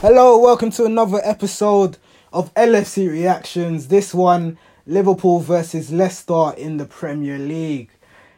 [0.00, 1.98] Hello, welcome to another episode
[2.32, 3.88] of LFC Reactions.
[3.88, 7.90] This one, Liverpool versus Leicester in the Premier League.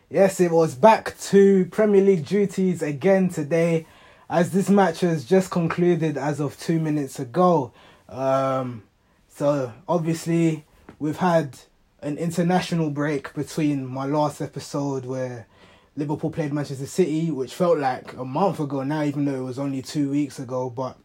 [0.09, 3.87] Yes, it was back to Premier League duties again today,
[4.31, 7.73] as this match has just concluded as of two minutes ago.
[8.09, 8.85] Um,
[9.29, 10.65] so, obviously,
[10.99, 11.59] we've had
[12.01, 15.47] an international break between my last episode where
[15.95, 19.59] Liverpool played Manchester City, which felt like a month ago now, even though it was
[19.59, 20.71] only two weeks ago.
[20.71, 20.97] But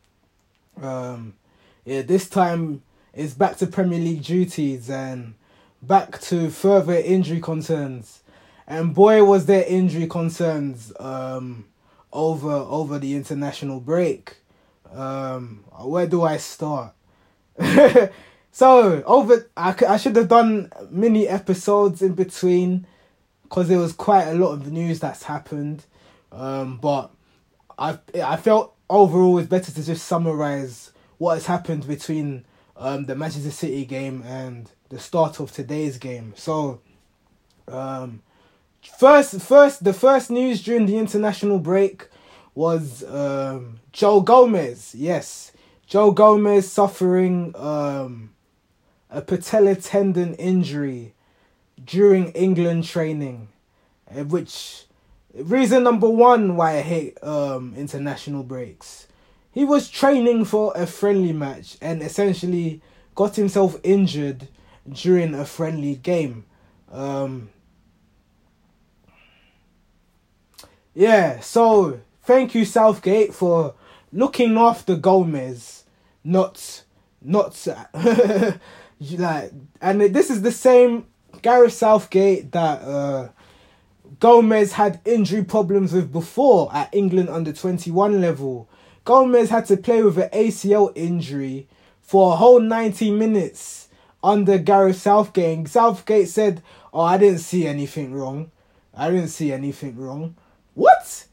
[0.81, 1.33] um,
[1.83, 2.81] yeah, this time
[3.13, 5.35] it's back to Premier League duties and
[5.81, 8.21] back to further injury concerns.
[8.67, 11.65] And boy, was there injury concerns um,
[12.15, 14.37] over over the international break.
[14.91, 16.93] Um, where do I start?
[18.51, 22.87] so over, I, I should have done mini episodes in between
[23.43, 25.83] because there was quite a lot of news that's happened.
[26.31, 27.11] Um, but
[27.77, 32.45] I I felt overall it's better to just summarize what has happened between
[32.77, 36.33] um, the Manchester City game and the start of today's game.
[36.35, 36.81] So,
[37.67, 38.21] um,
[38.99, 42.07] first, first, the first news during the international break
[42.53, 44.93] was um, Joe Gomez.
[44.95, 45.51] Yes,
[45.87, 48.31] Joe Gomez suffering um,
[49.09, 51.13] a patella tendon injury
[51.83, 53.49] during England training,
[54.09, 54.84] eh, which
[55.35, 59.07] reason number one why I hate um international breaks.
[59.51, 62.81] He was training for a friendly match and essentially
[63.15, 64.47] got himself injured
[64.89, 66.45] during a friendly game.
[66.91, 67.49] Um
[70.93, 73.75] Yeah, so thank you Southgate for
[74.13, 75.83] looking after Gomez,
[76.23, 76.83] not
[77.21, 77.67] not
[79.17, 81.07] like and this is the same
[81.41, 83.29] Gareth Southgate that uh
[84.19, 88.69] Gomez had injury problems with before at England under 21 level.
[89.03, 91.67] Gomez had to play with an ACL injury
[92.01, 93.89] for a whole 90 minutes
[94.23, 95.67] under Gareth Southgate.
[95.67, 96.61] Southgate said,
[96.93, 98.51] Oh, I didn't see anything wrong.
[98.93, 100.35] I didn't see anything wrong.
[100.73, 101.27] What?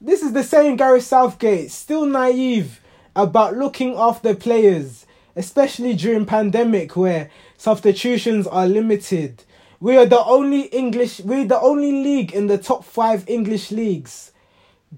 [0.00, 2.80] This is the same Gareth Southgate, still naive
[3.16, 5.06] about looking after players,
[5.36, 9.44] especially during pandemic where substitutions are limited
[9.80, 14.32] we are the only English, we're the only league in the top five English leagues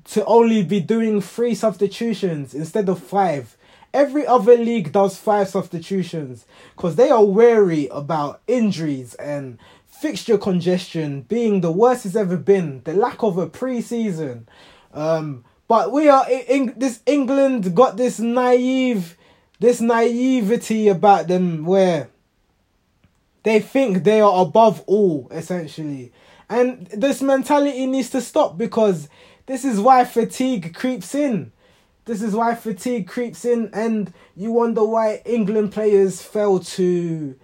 [0.05, 3.57] to only be doing three substitutions instead of five.
[3.95, 11.23] Every other league does five substitutions because they are wary about injuries and fixture congestion
[11.23, 12.83] being the worst it's ever been.
[12.85, 14.49] The lack of a pre-season.
[14.93, 19.17] Um, but we are in this England got this naive,
[19.61, 22.09] this naivety about them where
[23.43, 26.13] they think they are above all, essentially.
[26.49, 29.09] And this mentality needs to stop because
[29.47, 31.53] this is why fatigue creeps in.
[32.05, 37.37] This is why fatigue creeps in, and you wonder why England players fail to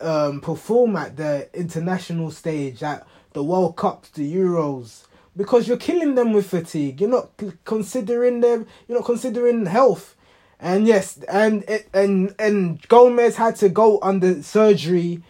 [0.00, 5.06] um, perform at the international stage, at the World Cup, the Euros,
[5.36, 7.00] because you're killing them with fatigue.
[7.00, 7.30] You're not
[7.64, 8.66] considering them.
[8.86, 10.14] You're not considering health.
[10.60, 15.22] And yes, and and and Gomez had to go under surgery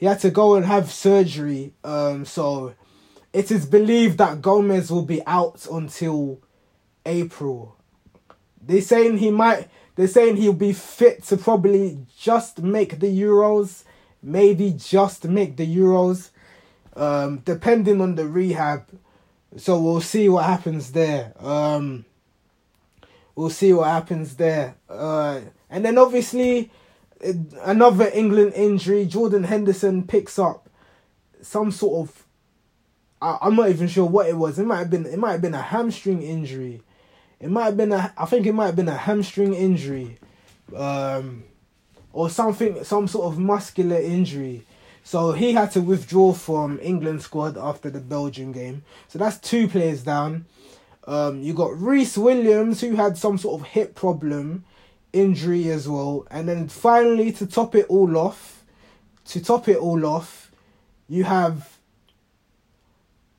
[0.00, 1.74] he had to go and have surgery.
[1.84, 2.74] Um, so
[3.34, 6.40] it is believed that Gomez will be out until
[7.04, 7.76] April.
[8.62, 9.68] They're saying he might.
[9.96, 13.84] They're saying he'll be fit to probably just make the Euros,
[14.22, 16.30] maybe just make the Euros,
[16.96, 18.86] um, depending on the rehab.
[19.58, 21.34] So we'll see what happens there.
[21.38, 22.06] Um,
[23.34, 24.76] we'll see what happens there.
[24.88, 26.70] Uh, and then obviously
[27.62, 29.06] another England injury.
[29.06, 30.68] Jordan Henderson picks up
[31.42, 32.26] some sort of.
[33.22, 34.58] I, I'm not even sure what it was.
[34.58, 35.06] It might have been.
[35.06, 36.82] It might have been a hamstring injury.
[37.38, 38.12] It might have been a.
[38.16, 40.18] I think it might have been a hamstring injury,
[40.74, 41.44] um,
[42.12, 42.82] or something.
[42.84, 44.64] Some sort of muscular injury.
[45.02, 48.84] So he had to withdraw from England squad after the Belgian game.
[49.08, 50.46] So that's two players down.
[51.06, 54.64] Um, you got Rhys Williams who had some sort of hip problem
[55.12, 56.26] injury as well.
[56.30, 58.64] And then finally, to top it all off,
[59.26, 60.50] to top it all off,
[61.08, 61.78] you have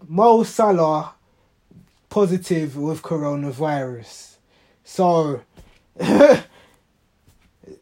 [0.07, 1.13] Mo Salah
[2.09, 4.35] positive with coronavirus.
[4.83, 5.41] So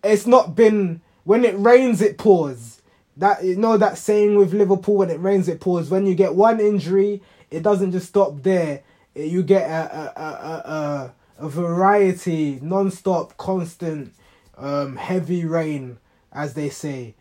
[0.04, 2.82] it's not been when it rains it pours.
[3.18, 5.90] That you know that saying with Liverpool when it rains it pours.
[5.90, 7.22] When you get one injury,
[7.52, 8.84] it doesn't just stop there.
[9.14, 11.14] You get a a a, a, a
[11.48, 14.14] variety, non-stop, constant,
[14.58, 15.98] um, heavy rain,
[16.32, 17.16] as they say.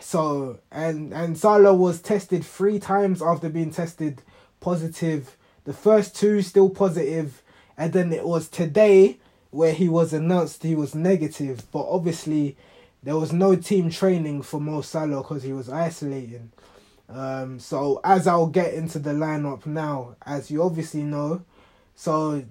[0.00, 4.22] So and and Salah was tested three times after being tested
[4.60, 5.36] positive.
[5.64, 7.42] The first two still positive,
[7.76, 9.18] and then it was today
[9.50, 12.56] where he was announced he was negative, but obviously
[13.04, 16.50] there was no team training for Mo Salah because he was isolating.
[17.08, 21.42] Um, so as I'll get into the lineup now, as you obviously know,
[21.94, 22.44] so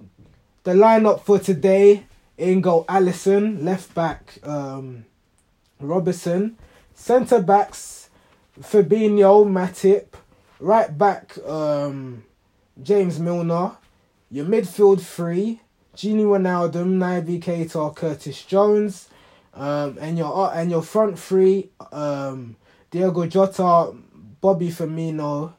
[0.64, 2.06] the lineup for today:
[2.36, 5.04] in goal, Alisson, left back, um,
[5.78, 6.56] Robertson,
[6.94, 8.10] centre backs,
[8.60, 10.06] Fabinho, Matip,
[10.58, 12.24] right back, um,
[12.82, 13.72] James Milner,
[14.30, 15.60] your midfield three,
[15.96, 19.08] Gini Wijnaldum, Naby Keita, Curtis Jones,
[19.52, 22.56] um, and your and your front three, um,
[22.90, 23.94] Diogo Jota,
[24.40, 25.52] Bobby Firmino,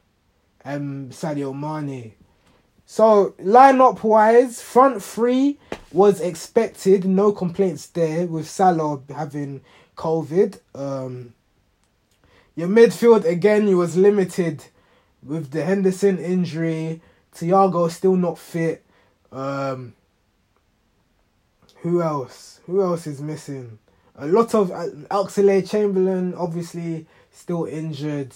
[0.63, 2.13] and Sadio Mane.
[2.85, 5.57] So lineup wise, front three
[5.91, 7.05] was expected.
[7.05, 9.61] No complaints there with Salah having
[9.97, 10.59] COVID.
[10.73, 11.33] Um,
[12.55, 14.65] your midfield again, you was limited
[15.23, 17.01] with the Henderson injury.
[17.33, 18.85] Thiago still not fit.
[19.31, 19.93] Um,
[21.77, 22.61] who else?
[22.65, 23.79] Who else is missing?
[24.17, 28.31] A lot of uh, Oxlade Chamberlain, obviously still injured.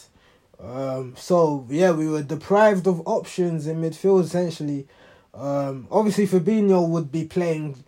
[0.61, 4.87] Um, so yeah, we were deprived of options in midfield essentially.
[5.33, 7.83] Um, obviously Fabinho would be playing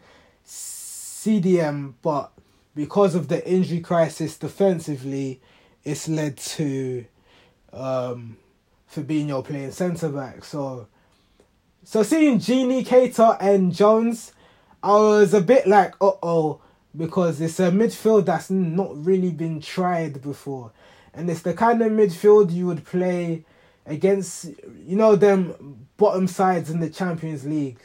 [0.46, 2.32] CDM, but
[2.74, 5.42] because of the injury crisis defensively,
[5.84, 7.06] it's led to
[7.74, 8.38] um,
[8.94, 10.46] Fabinho playing centre back.
[10.46, 10.88] So,
[11.84, 14.32] so seeing Gini, Keita, and Jones,
[14.82, 16.62] I was a bit like, uh oh,
[16.96, 20.72] because it's a midfield that's not really been tried before
[21.14, 23.46] and it's the kind of midfield you would play
[23.86, 24.46] against
[24.86, 27.80] you know them bottom sides in the Champions League.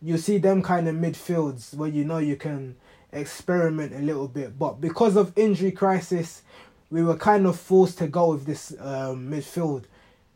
[0.00, 2.76] You see them kind of midfields where you know you can
[3.12, 6.42] experiment a little bit, but because of injury crisis,
[6.90, 9.84] we were kind of forced to go with this um, midfield.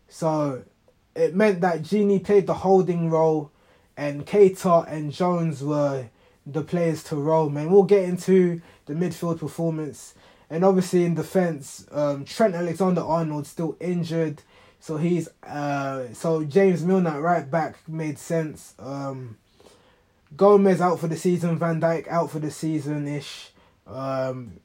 [0.08, 0.62] So
[1.14, 3.50] it meant that Gini played the holding role,
[3.96, 6.08] and Keita and Jones were
[6.46, 7.48] the players to roll.
[7.48, 10.14] Man, we'll get into the midfield performance
[10.48, 14.42] and obviously in defense, um, Trent Alexander Arnold still injured,
[14.78, 18.74] so he's uh, so James Milner right back made sense.
[18.78, 19.36] Um,
[20.36, 23.50] Gomez out for the season, Van Dijk out for the season ish.
[23.86, 24.60] Um,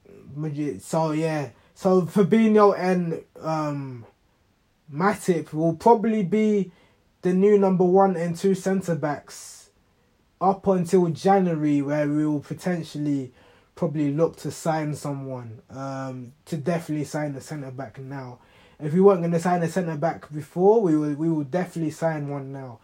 [0.80, 4.06] so yeah, so Fabinho and um,
[4.94, 6.72] Matip will probably be
[7.22, 9.70] the new number one and two centre backs
[10.40, 13.32] up until January, where we will potentially
[13.82, 18.38] probably look to sign someone um, to definitely sign a centre back now.
[18.80, 21.90] If we weren't going to sign a centre back before, we will we will definitely
[21.90, 22.78] sign one now.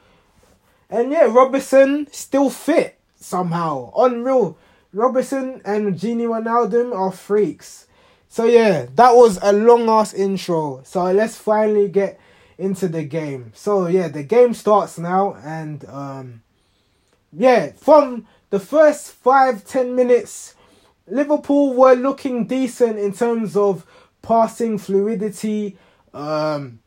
[0.89, 3.93] And yeah, Robertson still fit somehow.
[3.95, 4.57] Unreal.
[4.91, 7.85] Robertson and Gini Wijnaldum are freaks.
[8.27, 10.81] So yeah, that was a long ass intro.
[10.83, 12.19] So let's finally get
[12.57, 13.51] into the game.
[13.53, 16.41] So yeah, the game starts now and um
[17.31, 20.55] yeah, from the first five, ten minutes
[21.07, 23.85] Liverpool were looking decent in terms of
[24.21, 25.77] passing fluidity,
[26.13, 26.79] um,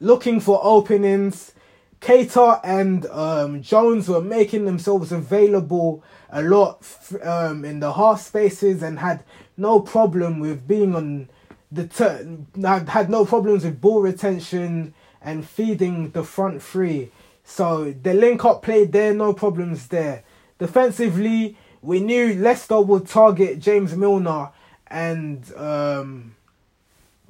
[0.00, 1.52] looking for openings.
[2.00, 6.84] Keita and um, Jones were making themselves available a lot
[7.22, 9.22] um, in the half spaces and had
[9.56, 11.28] no problem with being on
[11.70, 12.48] the turn.
[12.88, 17.12] Had no problems with ball retention and feeding the front three.
[17.44, 20.24] So the link up played there, no problems there.
[20.58, 24.50] Defensively, we knew Leicester would target James Milner
[24.86, 26.36] and um,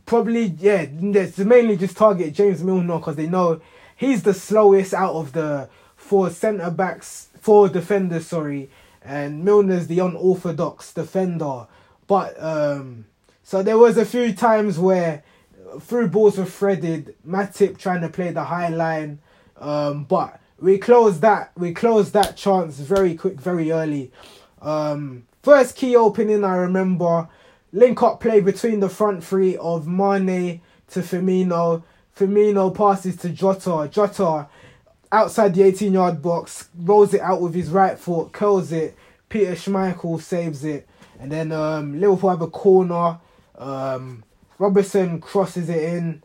[0.05, 0.87] probably yeah,
[1.39, 3.61] mainly just target James Milner because they know
[3.97, 8.27] he's the slowest out of the four centre backs, four defenders.
[8.27, 8.69] Sorry,
[9.03, 11.67] and Milner's the unorthodox defender.
[12.07, 13.07] But um,
[13.43, 15.23] so there was a few times where
[15.81, 17.15] through balls were threaded.
[17.27, 19.21] Matip trying to play the high line,
[19.57, 21.53] um, but we closed that.
[21.57, 24.13] We closed that chance very quick, very early.
[24.63, 27.29] Um, first key opening, I remember
[27.73, 31.83] link up play between the front three of Mane to Firmino.
[32.17, 33.89] Firmino passes to Jota.
[33.91, 34.49] Jota
[35.11, 38.97] outside the 18 yard box rolls it out with his right foot, curls it.
[39.29, 40.87] Peter Schmeichel saves it.
[41.19, 43.19] And then um, Liverpool have a corner.
[43.57, 44.25] Um,
[44.59, 46.23] Robertson crosses it in.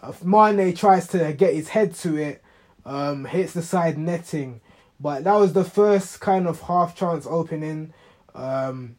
[0.00, 2.42] Uh, Mane tries to get his head to it.
[2.84, 4.60] Um, hits the side netting.
[5.00, 7.92] But that was the first kind of half chance opening.
[8.34, 8.96] Um,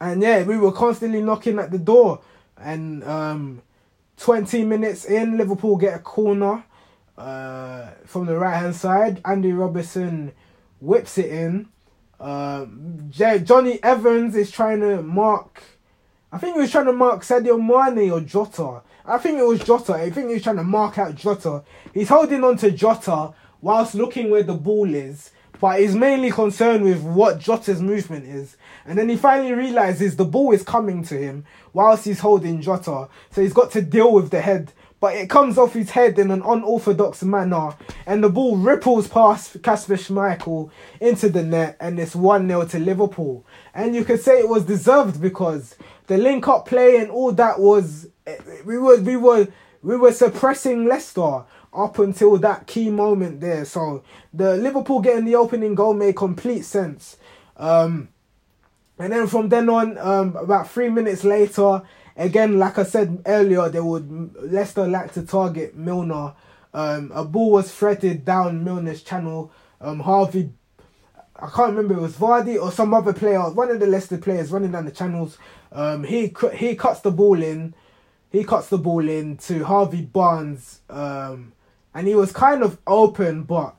[0.00, 2.20] and yeah, we were constantly knocking at the door.
[2.56, 3.62] And um,
[4.18, 6.64] 20 minutes in, Liverpool get a corner
[7.18, 9.20] uh, from the right hand side.
[9.24, 10.32] Andy Robertson
[10.80, 11.68] whips it in.
[12.20, 15.62] Um, J- Jonny Evans is trying to mark.
[16.32, 18.82] I think he was trying to mark Sadio Mane or Jota.
[19.04, 19.94] I think it was Jota.
[19.94, 21.62] I think he was trying to mark out Jota.
[21.92, 26.84] He's holding on to Jota whilst looking where the ball is, but he's mainly concerned
[26.84, 28.58] with what Jota's movement is.
[28.84, 33.08] And then he finally realizes the ball is coming to him whilst he's holding Jota.
[33.30, 34.72] So he's got to deal with the head.
[35.00, 37.74] But it comes off his head in an unorthodox manner.
[38.04, 41.78] And the ball ripples past Kasper Schmeichel into the net.
[41.80, 43.46] And it's 1 0 to Liverpool.
[43.74, 45.76] And you could say it was deserved because
[46.08, 48.08] the link up play and all that was.
[48.66, 49.48] We were, we were,
[49.82, 51.44] we were suppressing Leicester
[51.74, 53.64] up until that key moment there.
[53.64, 57.16] So the Liverpool getting the opening goal made complete sense.
[57.56, 58.08] Um,
[58.98, 61.82] and then from then on, um, about three minutes later,
[62.16, 66.34] again, like I said earlier, they would Leicester like to target Milner.
[66.72, 69.52] Um, a ball was threaded down Milner's channel.
[69.80, 70.50] Um, Harvey,
[71.36, 74.50] I can't remember it was Vardy or some other player, one of the Leicester players
[74.50, 75.38] running down the channels.
[75.72, 77.74] Um, he he cuts the ball in,
[78.30, 80.80] he cuts the ball in to Harvey Barnes.
[80.88, 81.52] Um,
[81.94, 83.74] and he was kind of open, but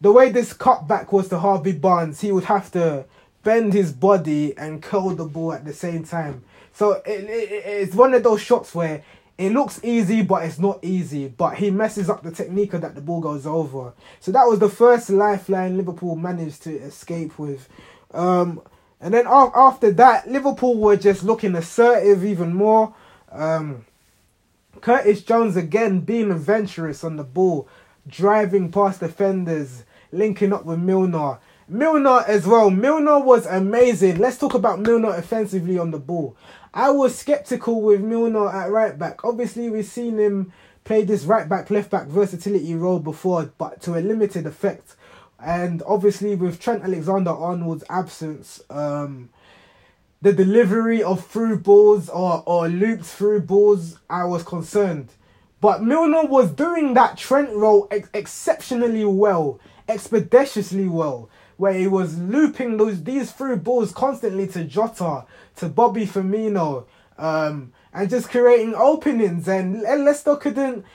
[0.00, 3.04] the way this cutback was to Harvey Barnes, he would have to
[3.42, 6.44] bend his body and curl the ball at the same time.
[6.72, 9.02] So it, it, it's one of those shots where
[9.36, 11.28] it looks easy, but it's not easy.
[11.28, 13.92] But he messes up the technique that the ball goes over.
[14.20, 17.68] So that was the first lifeline Liverpool managed to escape with.
[18.12, 18.62] Um,
[19.00, 22.94] and then after that, Liverpool were just looking assertive even more.
[23.32, 23.86] Um,
[24.80, 27.68] Curtis Jones again being adventurous on the ball,
[28.06, 31.38] driving past defenders, linking up with Milner.
[31.68, 32.70] Milner as well.
[32.70, 34.18] Milner was amazing.
[34.18, 36.36] Let's talk about Milner offensively on the ball.
[36.74, 39.24] I was skeptical with Milner at right back.
[39.24, 40.52] Obviously, we've seen him
[40.84, 44.96] play this right back, left back versatility role before, but to a limited effect.
[45.38, 49.30] And obviously, with Trent Alexander Arnold's absence, um,
[50.22, 55.10] the delivery of through balls or, or looped through balls, I was concerned.
[55.60, 62.18] But Milner was doing that Trent role ex- exceptionally well, expeditiously well where he was
[62.18, 66.86] looping those these through balls constantly to Jota, to Bobby Firmino,
[67.18, 69.46] um, and just creating openings.
[69.46, 70.86] And Leicester couldn't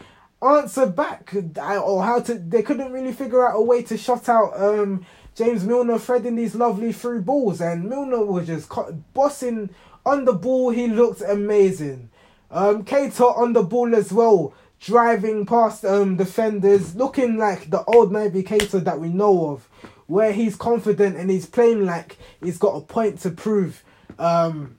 [0.41, 2.33] answer back or how to.
[2.33, 5.05] They couldn't really figure out a way to shut out um,
[5.35, 8.71] James Milner threading these lovely through balls, and Milner was just
[9.13, 9.69] bossing
[10.05, 10.69] on the ball.
[10.69, 12.09] He looked amazing.
[12.49, 18.11] Um, Keita on the ball as well, driving past um defenders, looking like the old
[18.11, 19.67] Naby Keita that we know of
[20.07, 23.83] where he's confident and he's playing like he's got a point to prove.
[24.17, 24.77] Um,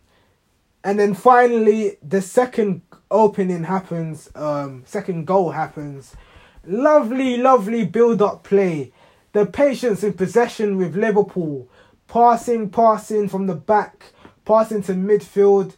[0.85, 6.15] and then finally, the second opening happens, um, second goal happens.
[6.65, 8.93] Lovely, lovely build up play.
[9.37, 11.69] The patience in possession with Liverpool,
[12.09, 14.15] passing, passing from the back,
[14.47, 15.75] passing to midfield,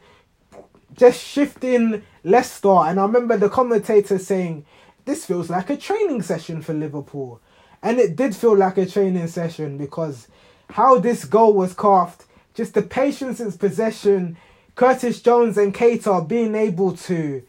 [0.94, 2.68] just shifting Leicester.
[2.68, 4.64] And I remember the commentator saying,
[5.06, 7.40] This feels like a training session for Liverpool.
[7.82, 10.28] And it did feel like a training session because
[10.70, 14.36] how this goal was carved, just the patience in possession,
[14.76, 17.42] Curtis Jones and Keita being able to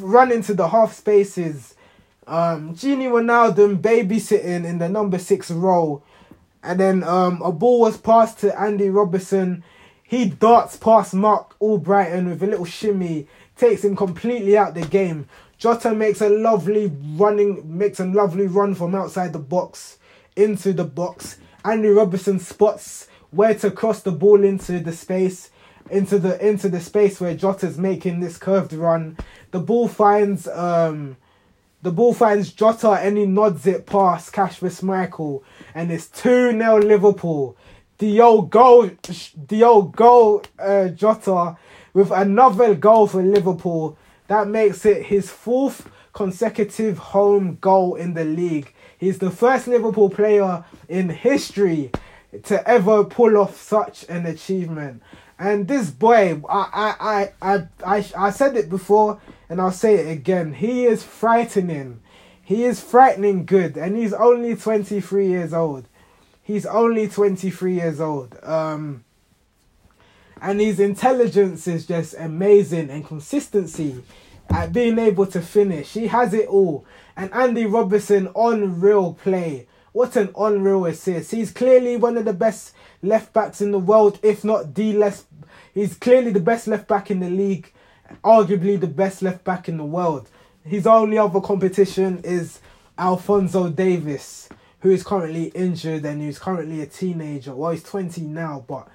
[0.00, 1.74] run into the half spaces,
[2.28, 6.04] um, Gini Wijnaldum babysitting in the number six role,
[6.62, 9.64] and then um, a ball was passed to Andy Robertson.
[10.02, 15.28] He darts past Marc Albrighton with a little shimmy, takes him completely out the game.
[15.58, 19.98] Jota makes a lovely running, makes a lovely run from outside the box
[20.36, 21.38] into the box.
[21.64, 25.50] Andy Robertson spots where to cross the ball into the space,
[25.90, 29.16] into the into the space where Jota's making this curved run.
[29.50, 31.16] The ball finds um,
[31.82, 35.42] the ball finds Jota and he nods it past Kasper Schmeichel.
[35.74, 37.56] and it's two 0 Liverpool.
[37.98, 38.90] The old goal,
[39.62, 41.56] old goal, uh, Jota
[41.92, 43.96] with another goal for Liverpool
[44.28, 48.72] that makes it his fourth consecutive home goal in the league.
[48.98, 51.90] He's the first Liverpool player in history
[52.44, 55.02] to ever pull off such an achievement.
[55.38, 60.10] And this boy, I, I, I, I, I said it before and I'll say it
[60.10, 60.54] again.
[60.54, 62.00] He is frightening.
[62.42, 65.86] He is frightening good, and he's only 23 years old.
[66.42, 68.38] He's only 23 years old.
[68.42, 69.04] Um,
[70.40, 74.02] and his intelligence is just amazing and consistency
[74.50, 75.92] at being able to finish.
[75.92, 76.86] He has it all.
[77.16, 79.66] And Andy Robertson, unreal play.
[79.92, 81.32] What an unreal assist.
[81.32, 85.24] He's clearly one of the best left backs in the world, if not the less.
[85.74, 87.72] He's clearly the best left back in the league,
[88.24, 90.28] arguably the best left back in the world.
[90.64, 92.60] His only other competition is
[92.98, 94.48] Alphonso Davies,
[94.80, 97.54] who is currently injured and who's currently a teenager.
[97.54, 98.88] Well, he's 20 now, but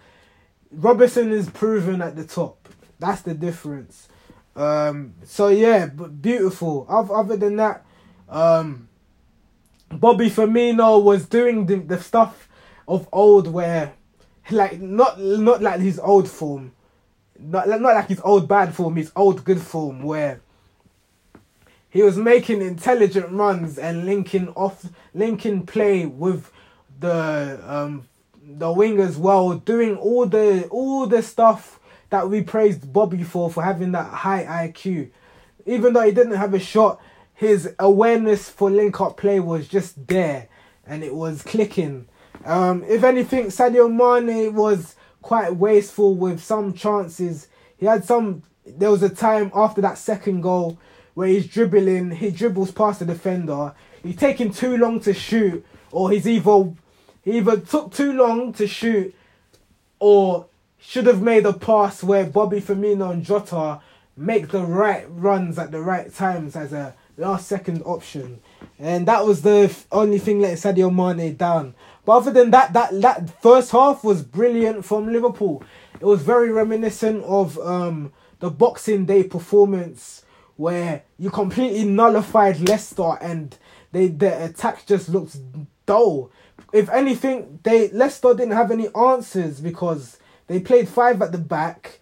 [0.72, 2.70] Robertson is proven at the top.
[3.00, 4.08] That's the difference.
[4.56, 6.86] Um, so yeah, but beautiful.
[6.90, 7.86] Other, other than that,
[8.30, 8.88] um,
[9.90, 12.48] Bobby Firmino was doing the, the stuff
[12.88, 13.94] of old where
[14.52, 16.74] like not not like his old form.
[17.40, 20.42] Not, not like his old bad form, his old good form where
[21.90, 26.52] he was making intelligent runs and linking off linking play with
[27.00, 28.08] the um
[28.46, 33.50] the wing as well, doing all the all the stuff that we praised Bobby for
[33.50, 35.10] for having that high IQ.
[35.66, 37.00] Even though he didn't have a shot,
[37.34, 40.48] his awareness for link up play was just there
[40.86, 42.08] and it was clicking.
[42.46, 47.48] Um, if anything, Sadio Mane was quite wasteful with some chances.
[47.78, 48.44] He had some.
[48.66, 50.78] There was a time after that second goal
[51.16, 53.74] where he's dribbling, he dribbles past the defender.
[54.04, 56.72] He's taking too long to shoot, or he's either
[57.24, 59.16] he either took too long to shoot,
[60.00, 60.46] or
[60.78, 63.82] should have made a pass where Bobby Firmino and Jota
[64.16, 68.42] make the right runs at the right times as a last second option.
[68.78, 71.76] And that was the only thing letting Sadio Mane down.
[72.06, 75.64] But other than that, that that first half was brilliant from Liverpool.
[76.00, 83.18] It was very reminiscent of um, the Boxing Day performance where you completely nullified Leicester
[83.22, 83.58] and
[83.92, 85.38] they the attack just looked
[85.86, 86.32] dull.
[86.74, 92.00] If anything, they Leicester didn't have any answers because they played five at the back.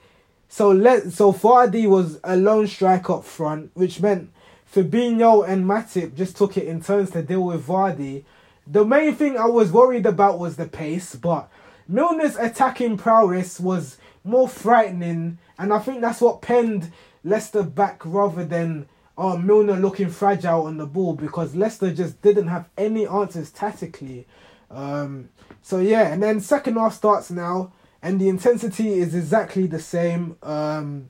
[0.49, 4.31] So let so Vardy was a lone strike up front, which meant
[4.73, 8.23] Fabinho and Matip just took it in turns to deal with Vardy.
[8.67, 11.49] The main thing I was worried about was the pace, but
[11.87, 16.91] Milner's attacking prowess was more frightening, and I think that's what penned
[17.23, 18.87] Leicester back rather than
[19.17, 24.27] oh, Milner looking fragile on the ball because Leicester just didn't have any answers tactically.
[24.69, 25.29] Um,
[25.61, 30.37] so yeah, and then second half starts now, and the intensity is exactly the same.
[30.41, 31.09] Um,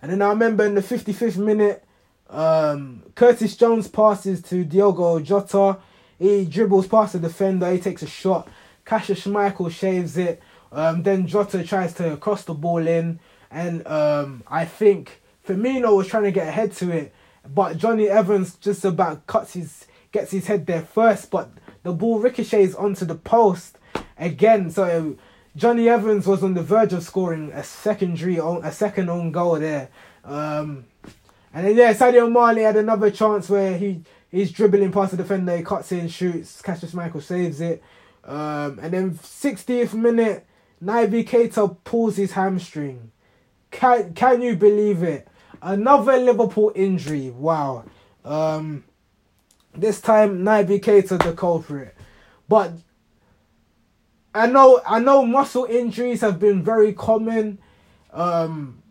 [0.00, 1.84] and then I remember in the 55th minute,
[2.30, 5.78] um, Curtis Jones passes to Diogo Jota.
[6.18, 7.70] He dribbles past the defender.
[7.70, 8.48] He takes a shot.
[8.84, 10.42] Kasper Schmeichel shaves it.
[10.72, 16.08] Um, then Jota tries to cross the ball in, and um, I think Firmino was
[16.08, 17.14] trying to get ahead to it,
[17.54, 21.50] but Jonny Evans just about cuts his gets his head there first, but
[21.82, 23.78] the ball ricochets onto the post
[24.18, 24.70] again.
[24.70, 25.16] So
[25.56, 29.58] Jonny Evans was on the verge of scoring a secondary, on a second own goal
[29.58, 29.88] there.
[30.24, 30.84] Um,
[31.54, 35.56] and then yeah, Sadio Mane had another chance where he he's dribbling past the defender,
[35.56, 37.82] he cuts in, shoots, Kasper Schmeichel saves it.
[38.24, 40.46] Um, and then 60th minute,
[40.84, 43.10] Naby Keita pulls his hamstring.
[43.70, 45.28] Can can you believe it?
[45.60, 47.30] Another Liverpool injury.
[47.30, 47.84] Wow.
[48.24, 48.84] Um,
[49.74, 51.94] this time Naby Keita the culprit.
[52.48, 52.72] But
[54.34, 57.58] I know I know muscle injuries have been very common.
[58.12, 58.82] Um,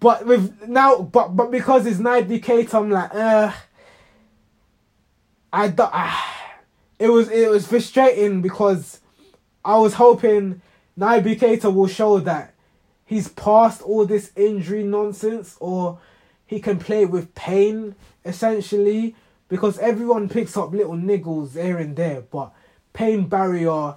[0.00, 3.52] but with now, but but because it's Naby Keita, I'm like, uh,
[5.56, 5.90] I don't.
[5.90, 6.14] Uh,
[6.98, 9.00] it was it was frustrating because
[9.64, 10.60] I was hoping
[10.98, 12.52] Naby Keita will show that
[13.06, 15.98] he's past all this injury nonsense or
[16.44, 19.16] he can play with pain essentially
[19.48, 22.52] because everyone picks up little niggles here and there but
[22.92, 23.94] pain barrier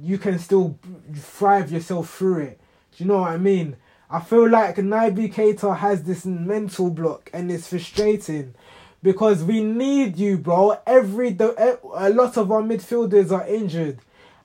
[0.00, 0.80] you can still
[1.14, 2.60] thrive yourself through it
[2.96, 3.76] do you know what i mean
[4.10, 8.54] I feel like Naby Keita has this mental block and it's frustrating
[9.02, 10.78] because we need you, bro.
[10.86, 13.98] Every the a lot of our midfielders are injured,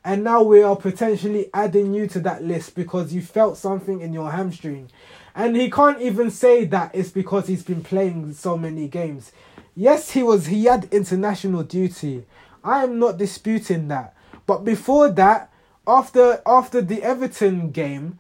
[0.04, 4.14] and now we are potentially adding you to that list because you felt something in
[4.14, 4.90] your hamstring,
[5.36, 9.32] and he can't even say that it's because he's been playing so many games.
[9.76, 10.48] Yes, he was.
[10.48, 12.26] He had international duty.
[12.64, 15.52] I am not disputing that, but before that,
[15.88, 18.20] after after the Everton game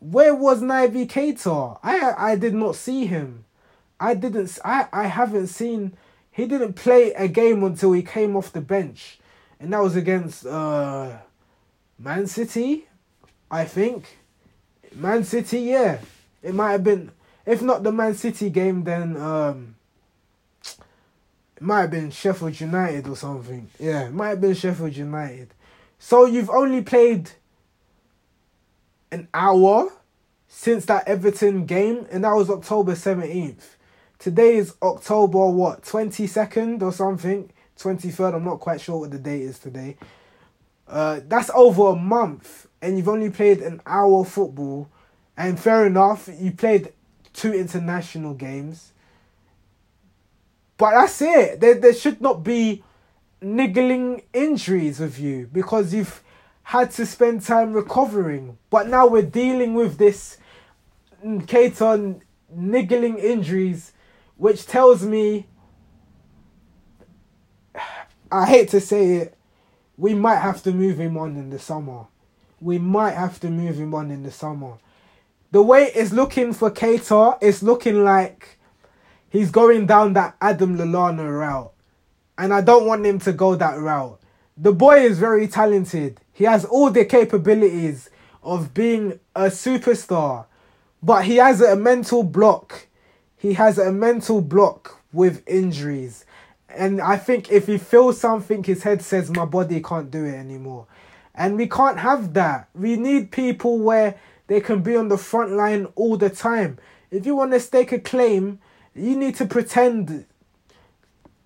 [0.00, 1.78] where was Naby Keita?
[1.82, 3.44] I I did not see him.
[4.00, 4.58] I didn't.
[4.64, 5.96] I I haven't seen.
[6.30, 9.20] He didn't play a game until he came off the bench,
[9.60, 11.18] and that was against uh,
[11.98, 12.88] Man City,
[13.50, 14.16] I think.
[14.94, 15.98] Man City, yeah,
[16.42, 17.12] it might have been.
[17.44, 19.76] If not the Man City game, then um,
[20.64, 23.68] it might have been Sheffield United or something.
[23.78, 25.52] Yeah, it might have been Sheffield United.
[25.98, 27.30] So you've only played
[29.12, 29.90] an hour
[30.48, 33.76] since that Everton game, and that was October 17th.
[34.20, 37.50] Today is October, what, 22nd or something?
[37.78, 39.96] 23rd, I'm not quite sure what the date is today.
[40.86, 44.90] Uh, that's over a month, and you've only played an hour of football.
[45.38, 46.92] And fair enough, you played
[47.32, 48.92] two international games.
[50.76, 51.58] But that's it.
[51.58, 52.84] There, there should not be
[53.40, 56.22] niggling injuries with you because you've
[56.64, 58.58] had to spend time recovering.
[58.68, 60.36] But now we're dealing with this
[61.24, 63.92] Keita niggling injuries,
[64.40, 65.46] which tells me
[68.32, 69.36] I hate to say it,
[69.98, 72.06] we might have to move him on in the summer.
[72.58, 74.78] We might have to move him on in the summer.
[75.50, 78.58] The way it's looking for Keita, it's looking like
[79.28, 81.72] he's going down that Adam Lallana route.
[82.38, 84.18] And I don't want him to go that route.
[84.56, 86.18] The boy is very talented.
[86.32, 88.08] He has all the capabilities
[88.42, 90.46] of being a superstar.
[91.02, 92.86] But he has a mental block.
[93.40, 96.26] He has a mental block with injuries.
[96.68, 100.34] And I think if he feels something, his head says, My body can't do it
[100.34, 100.86] anymore.
[101.34, 102.68] And we can't have that.
[102.74, 106.78] We need people where they can be on the front line all the time.
[107.10, 108.58] If you want to stake a claim,
[108.94, 110.26] you need to pretend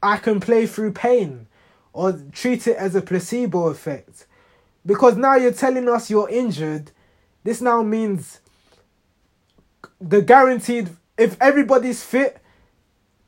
[0.03, 1.47] I can play through pain
[1.93, 4.27] or treat it as a placebo effect.
[4.85, 6.91] Because now you're telling us you're injured.
[7.45, 8.41] This now means
[10.01, 12.39] the guaranteed if everybody's fit,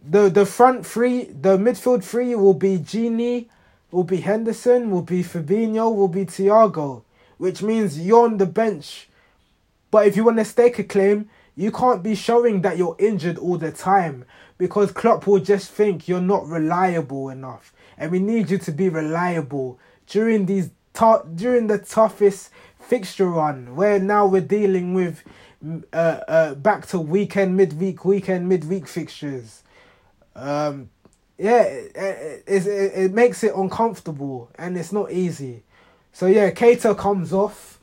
[0.05, 3.49] the the front three, the midfield three will be Gini,
[3.91, 7.03] will be Henderson, will be Fabinho, will be Thiago,
[7.39, 9.09] which means you're on the bench.
[9.91, 13.39] But if you want to stake a claim, you can't be showing that you're injured
[13.39, 14.25] all the time
[14.59, 18.89] because Klopp will just think you're not reliable enough, and we need you to be
[18.89, 25.23] reliable during these t- during the toughest fixture run where now we're dealing with
[25.93, 29.63] uh, uh, back to weekend, midweek, weekend, midweek fixtures.
[30.35, 30.91] Um,
[31.39, 31.93] yeah, it,
[32.47, 35.63] it, it, it makes it uncomfortable and it's not easy.
[36.13, 37.79] So yeah, Keita comes off.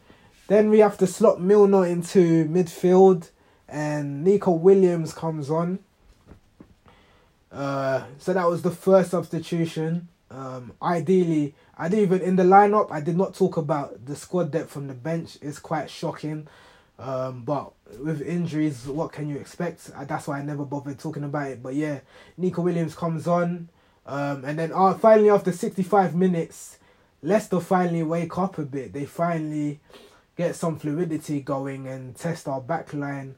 [0.47, 3.29] Then we have to slot Milner into midfield
[3.67, 5.79] and Neco Williams comes on.
[7.51, 10.07] Uh, so that was the first substitution.
[10.31, 12.91] Um, ideally, I didn't even in the lineup.
[12.91, 15.37] I did not talk about the squad depth from the bench.
[15.41, 16.47] It's quite shocking.
[16.99, 19.91] Um, but with injuries, what can you expect?
[19.95, 21.63] Uh, that's why I never bothered talking about it.
[21.63, 22.01] But yeah,
[22.37, 23.69] Neco Williams comes on,
[24.05, 26.77] um, and then uh, finally after sixty five minutes,
[27.21, 28.93] Leicester finally wake up a bit.
[28.93, 29.79] They finally
[30.37, 33.35] get some fluidity going and test our back line.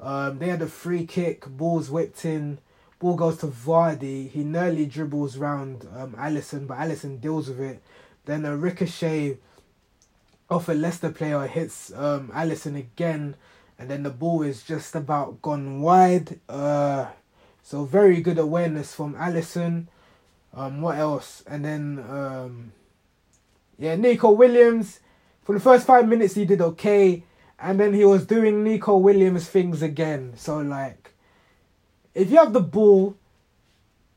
[0.00, 2.58] Um, they had a free kick, balls whipped in,
[2.98, 4.30] ball goes to Vardy.
[4.30, 7.82] He nearly dribbles round um, Alisson, but Alisson deals with it.
[8.24, 9.38] Then a ricochet
[10.50, 13.36] off a Leicester player hits um Alisson again,
[13.78, 16.40] and then the ball is just about gone wide.
[16.48, 17.06] Uh,
[17.62, 19.88] so very good awareness from Alisson.
[20.54, 21.42] Um, what else?
[21.46, 22.72] And then um,
[23.78, 25.00] yeah, Neco Williams.
[25.42, 27.24] For the first five minutes, he did okay,
[27.58, 30.34] and then he was doing Neco Williams things again.
[30.36, 31.14] So like,
[32.14, 33.16] if you have the ball,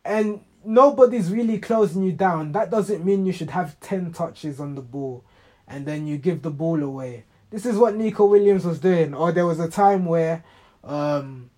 [0.03, 4.75] and nobody's really closing you down, that doesn't mean you should have ten touches on
[4.75, 5.23] the ball
[5.71, 7.23] and then you give the ball away.
[7.49, 9.13] This is what Neco Williams was doing.
[9.13, 10.43] Or there was a time where
[10.83, 11.49] um,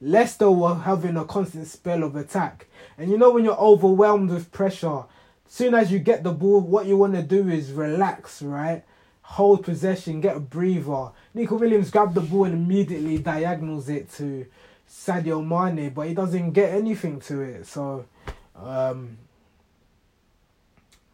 [0.00, 2.66] Leicester were having a constant spell of attack.
[2.98, 5.04] And you know when you're overwhelmed with pressure,
[5.48, 8.84] soon as you get the ball, what you want to do is relax, right?
[9.22, 11.10] Hold possession, get a breather.
[11.34, 14.46] Neco Williams grabbed the ball and immediately diagonals it to
[14.88, 17.66] Sadio Mane, but he doesn't get anything to it.
[17.66, 18.06] So,
[18.54, 19.18] um,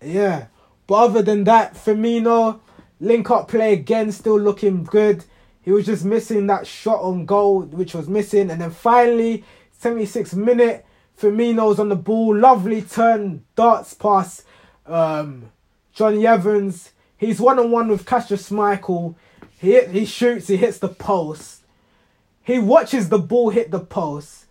[0.02, 0.46] yeah.
[0.92, 2.60] But other than that, Firmino,
[3.00, 5.24] link up play again, still looking good.
[5.62, 8.50] He was just missing that shot on goal, which was missing.
[8.50, 10.84] And then finally, 76 minute,
[11.18, 12.36] Firmino's on the ball.
[12.36, 14.44] Lovely turn, darts past
[14.84, 15.50] um,
[15.98, 16.90] Evans.
[17.16, 19.14] He's one on one with Kasper Schmeichel.
[19.58, 21.62] He, he shoots, he hits the post.
[22.42, 24.44] He watches the ball hit the post,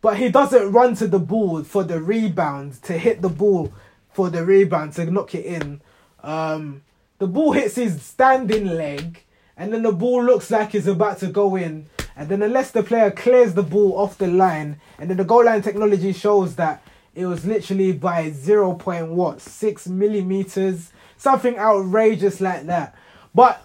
[0.00, 3.72] but he doesn't run to the ball for the rebound to hit the ball
[4.16, 5.82] for the rebound to knock it in.
[6.22, 6.82] Um,
[7.18, 9.22] the ball hits his standing leg,
[9.58, 11.90] and then the ball looks like it's about to go in.
[12.16, 15.44] And then unless the player clears the ball off the line, and then the goal
[15.44, 16.82] line technology shows that
[17.14, 18.76] it was literally by 0.
[18.76, 22.94] Point what 6 millimeters, something outrageous like that.
[23.34, 23.62] But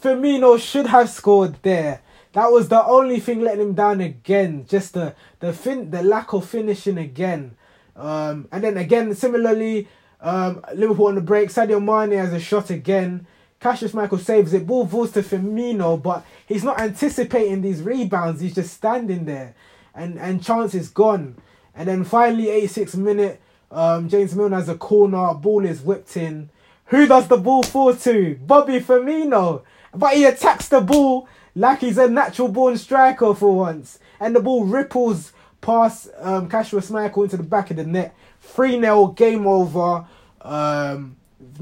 [0.00, 2.02] Firmino should have scored there.
[2.32, 4.66] That was the only thing letting him down again.
[4.68, 7.56] Just the the fin the lack of finishing again.
[7.96, 9.88] Um, and then again, similarly,
[10.20, 11.50] um, Liverpool on the break.
[11.50, 13.26] Sadio Mane has a shot again.
[13.60, 14.66] Kasper Schmeichel saves it.
[14.66, 18.40] Ball falls to Firmino, but he's not anticipating these rebounds.
[18.40, 19.54] He's just standing there,
[19.94, 21.36] and and chance is gone.
[21.74, 25.32] And then finally, 86 minute, um, James Milner has a corner.
[25.34, 26.50] Ball is whipped in.
[26.86, 28.34] Who does the ball fall to?
[28.44, 29.62] Bobby Firmino.
[29.94, 34.40] But he attacks the ball like he's a natural born striker for once, and the
[34.40, 38.14] ball ripples pass um, Kasper Schmeichel into the back of the net.
[38.42, 40.04] 3 0, game over.
[40.42, 41.16] Um,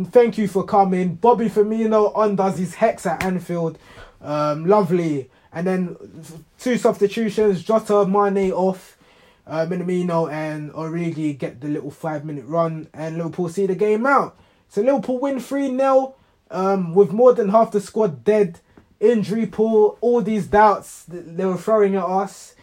[0.07, 1.15] thank you for coming.
[1.15, 3.79] Bobby Firmino undoes his hex at Anfield.
[4.21, 5.31] Um, lovely.
[5.53, 5.97] And then
[6.59, 8.97] two substitutions Jota, Mane off.
[9.47, 14.07] uh, Minamino and Origi get the little five minute run, and Liverpool see the game
[14.07, 14.37] out.
[14.69, 16.15] So Liverpool win 3 0
[16.51, 18.61] um, with more than half the squad dead,
[19.01, 22.55] injury pool, all these doubts they were throwing at us.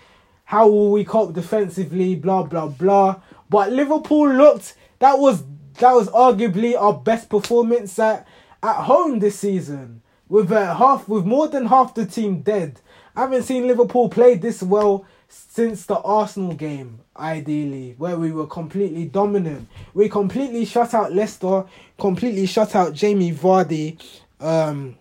[0.47, 2.15] How will we cope defensively?
[2.15, 3.19] Blah blah blah.
[3.49, 5.43] But Liverpool looked that was
[5.79, 8.25] that was arguably our best performance at
[8.63, 10.01] at home this season.
[10.29, 12.79] With uh, half with more than half the team dead.
[13.13, 18.47] I haven't seen Liverpool play this well since the Arsenal game, ideally, where we were
[18.47, 19.67] completely dominant.
[19.93, 21.65] We completely shut out Leicester,
[21.99, 24.01] completely shut out Jamie Vardy,
[24.39, 24.95] um,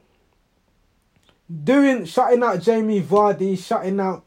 [1.62, 4.26] doing shutting out Jamie Vardy, shutting out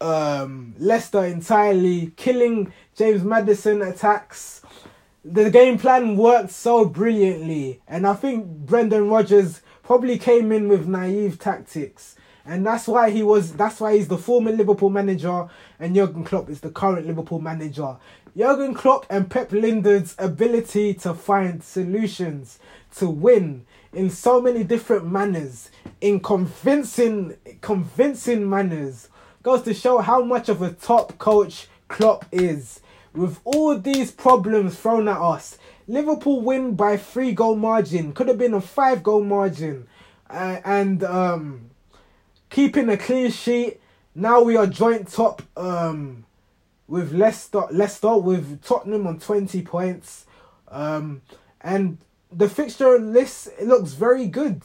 [0.00, 4.62] um, Leicester entirely, killing James Maddison attacks.
[5.24, 10.86] The game plan worked so brilliantly, and I think Brendan Rodgers probably came in with
[10.86, 13.52] naive tactics and that's why he was.
[13.52, 17.96] That's why he's the former Liverpool manager, and Jurgen Klopp is the current Liverpool manager.
[18.36, 22.58] Jurgen Klopp and Pep Lijnders' ability to find solutions
[22.96, 29.09] to win in so many different manners, in convincing, convincing manners,
[29.42, 32.80] goes to show how much of a top coach Klopp is.
[33.12, 38.12] With all these problems thrown at us, Liverpool win by three goal margin.
[38.12, 39.88] Could have been a five goal margin,
[40.28, 41.70] uh, and um
[42.50, 43.80] keeping a clean sheet.
[44.14, 46.26] Now we are joint top um,
[46.88, 50.26] with Leicester, Leicester with Tottenham on 20 points.
[50.68, 51.22] Um,
[51.60, 51.98] and
[52.30, 54.62] the fixture list looks very good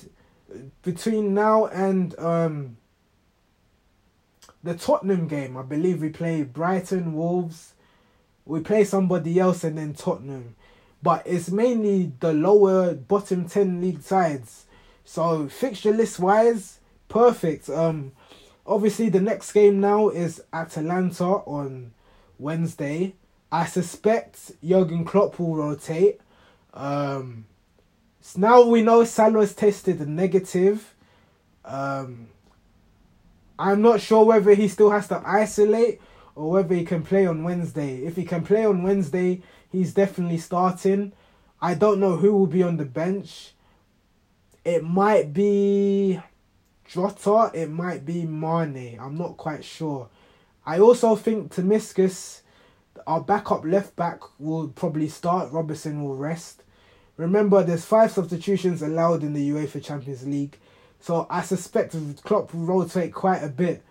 [0.82, 2.78] between now and um,
[4.66, 5.56] the Tottenham game.
[5.56, 7.74] I believe we play Brighton, Wolves.
[8.46, 10.56] We play somebody else and then Tottenham.
[11.04, 14.66] But it's mainly the lower bottom 10 league sides.
[15.06, 17.70] So fixture list wise, perfect.
[17.70, 18.14] Um,
[18.66, 21.92] obviously the next game now is Atalanta on
[22.40, 23.14] Wednesday.
[23.52, 26.20] I suspect Jurgen Klopp will rotate.
[26.74, 27.46] Um,
[28.20, 30.96] so now we know Salah's tested negative.
[31.64, 32.30] Um,
[33.58, 36.02] I'm not sure whether he still has to isolate
[36.36, 38.06] or whether he can play on Wednesday.
[38.06, 39.42] If he can play on Wednesday,
[39.72, 41.14] he's definitely starting.
[41.62, 43.54] I don't know who will be on the bench.
[44.66, 46.20] It might be
[46.86, 49.00] Jota, it might be Mane.
[49.00, 50.10] I'm not quite sure.
[50.66, 52.42] I also think Tsimikas,
[53.08, 55.52] our backup left back, will probably start.
[55.52, 56.64] Robertson will rest.
[57.18, 60.58] Remember, there's five substitutions allowed in the UEFA Champions League,
[61.06, 63.84] so I suspect Klopp will rotate quite a bit.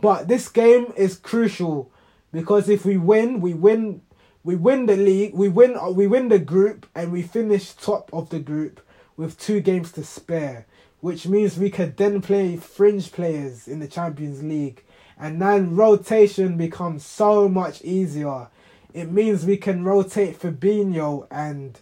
[0.00, 1.90] But this game is crucial
[2.32, 4.02] because if we win, we win,
[4.42, 8.30] we win the league, we win, we win the group, and we finish top of
[8.30, 8.80] the group
[9.16, 10.66] with two games to spare
[11.00, 14.84] which means we could then play fringe players in the Champions League.
[15.18, 18.48] And then rotation becomes so much easier.
[18.92, 21.78] It means we can rotate Fabinho and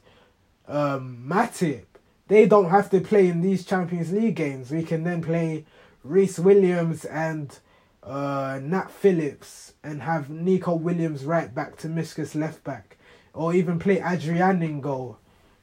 [0.67, 1.85] um, Matip.
[2.29, 4.71] They don't have to play in these Champions League games.
[4.71, 5.65] We can then play
[6.05, 7.59] Rhys Williams and
[8.03, 12.99] uh, Nat Phillips and have Neco Williams right back Tsimikas left back.
[13.33, 15.19] Or even play Adrian in goal.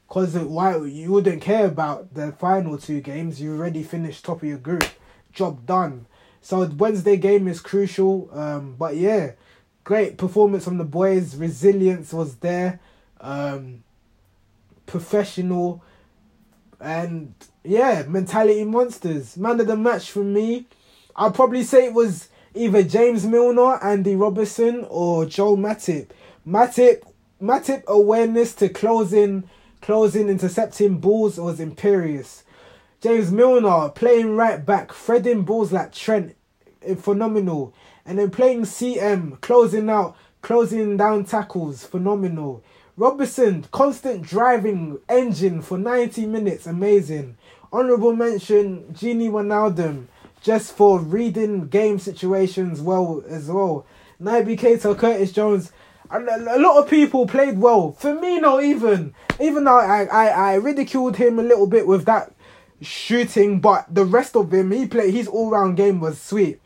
[0.08, 3.40] Because why you wouldn't care about the final two games?
[3.40, 4.84] You already finished top of your group.
[5.32, 6.06] Job done.
[6.40, 8.28] So Wednesday game is crucial.
[8.32, 9.32] Um, but yeah,
[9.84, 11.36] great performance from the boys.
[11.36, 12.80] Resilience was there.
[13.20, 13.82] Um,
[14.86, 15.82] professional.
[16.80, 17.34] And
[17.64, 19.36] yeah, mentality monsters.
[19.36, 20.66] Man of the match for me.
[21.14, 26.08] I'd probably say it was either James Milner, Andy Robertson, or Joe Matip.
[26.46, 27.02] Matip,
[27.40, 29.48] Matip awareness to closing
[29.86, 32.42] Closing, intercepting balls was imperious.
[33.00, 36.34] James Milner playing right back, threading balls like Trent,
[36.82, 37.72] eh, phenomenal.
[38.04, 42.64] And then playing CM, closing out, closing down tackles, phenomenal.
[42.98, 47.36] Robertson, constant driving engine for 90 minutes, amazing.
[47.70, 50.06] Honourable mention, Gini Wijnaldum,
[50.40, 53.84] just for reading game situations well as well.
[54.18, 55.72] Naby Keita, Curtis Jones,
[56.10, 57.94] a lot of people played well.
[58.00, 62.32] Firmino even, even though I, I, I ridiculed him a little bit with that
[62.80, 65.12] shooting, but the rest of him, he played.
[65.12, 66.60] His all round game was sweet.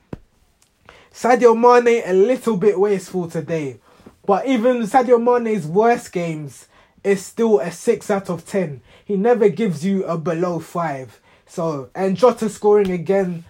[1.12, 3.81] Sadio Mane a little bit wasteful today,
[4.31, 6.69] but even Sadio Mane's worst games
[7.03, 8.81] is still a six out of ten.
[9.05, 11.21] He never gives you a below five.
[11.47, 13.45] So and Jota scoring again.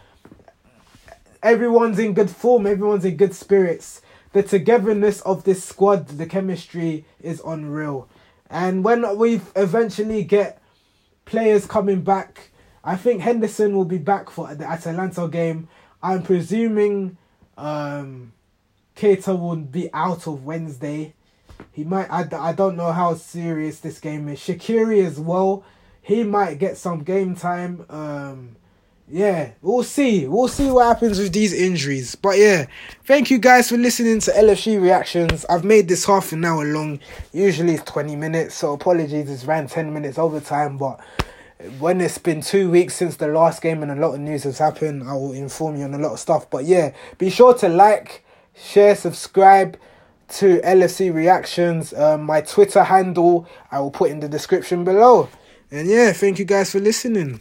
[1.43, 2.67] Everyone's in good form.
[2.67, 4.01] Everyone's in good spirits
[4.33, 8.09] the togetherness of this squad, the chemistry is unreal.
[8.49, 10.61] And when we eventually get
[11.25, 12.51] players coming back,
[12.83, 15.69] I think Henderson will be back for the Atalanta game.
[16.03, 17.17] I'm presuming
[17.59, 18.33] um,
[19.01, 21.15] Keita will be out of Wednesday.
[21.73, 22.11] He might.
[22.11, 24.39] I, I don't know how serious this game is.
[24.41, 25.65] Shaqiri as well.
[26.03, 27.87] He might get some game time.
[27.89, 28.57] Um,
[29.09, 30.29] yeah, we'll see.
[30.29, 32.15] We'll see what happens with these injuries.
[32.15, 32.67] But yeah,
[33.05, 35.47] thank you guys for listening to LFC reactions.
[35.49, 37.01] I've made this half an hour long.
[37.33, 40.77] Usually it's 20 minutes, so apologies, it's ran 10 minutes over time.
[40.77, 41.01] But
[41.79, 44.59] when it's been two weeks since the last game and a lot of news has
[44.59, 46.51] happened, I will inform you on a lot of stuff.
[46.51, 48.25] But yeah, be sure to like,
[48.63, 49.79] share, subscribe
[50.29, 51.93] to LFC reactions.
[51.93, 55.29] Um, my Twitter handle I will put in the description below.
[55.71, 57.41] And yeah, thank you guys for listening.